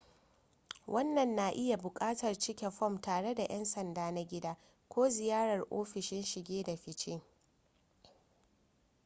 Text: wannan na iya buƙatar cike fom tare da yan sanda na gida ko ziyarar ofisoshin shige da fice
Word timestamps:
wannan 0.87 1.35
na 1.35 1.49
iya 1.51 1.77
buƙatar 1.77 2.37
cike 2.39 2.69
fom 2.71 3.01
tare 3.01 3.33
da 3.35 3.43
yan 3.43 3.65
sanda 3.65 4.11
na 4.11 4.21
gida 4.23 4.57
ko 4.87 5.09
ziyarar 5.09 5.65
ofisoshin 5.69 6.23
shige 6.23 6.63
da 6.63 6.75
fice 6.77 7.21